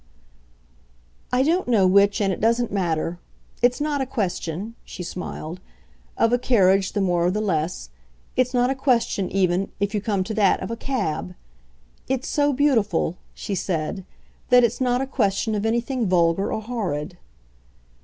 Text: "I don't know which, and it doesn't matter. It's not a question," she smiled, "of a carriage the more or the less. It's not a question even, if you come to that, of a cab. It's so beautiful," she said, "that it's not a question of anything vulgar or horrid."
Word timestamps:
"I 1.31 1.43
don't 1.43 1.67
know 1.67 1.85
which, 1.85 2.19
and 2.21 2.33
it 2.33 2.41
doesn't 2.41 2.71
matter. 2.71 3.19
It's 3.61 3.79
not 3.79 4.01
a 4.01 4.07
question," 4.07 4.73
she 4.83 5.03
smiled, 5.03 5.59
"of 6.17 6.33
a 6.33 6.39
carriage 6.39 6.93
the 6.93 7.01
more 7.01 7.27
or 7.27 7.29
the 7.29 7.39
less. 7.39 7.89
It's 8.35 8.51
not 8.51 8.71
a 8.71 8.73
question 8.75 9.29
even, 9.29 9.71
if 9.79 9.93
you 9.93 10.01
come 10.01 10.23
to 10.23 10.33
that, 10.33 10.59
of 10.59 10.71
a 10.71 10.75
cab. 10.75 11.35
It's 12.07 12.27
so 12.27 12.51
beautiful," 12.51 13.17
she 13.35 13.53
said, 13.53 14.03
"that 14.49 14.63
it's 14.63 14.81
not 14.81 15.01
a 15.01 15.05
question 15.05 15.53
of 15.53 15.67
anything 15.67 16.07
vulgar 16.07 16.51
or 16.51 16.63
horrid." 16.63 17.19